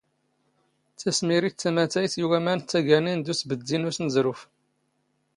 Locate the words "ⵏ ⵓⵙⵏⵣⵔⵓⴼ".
3.79-4.39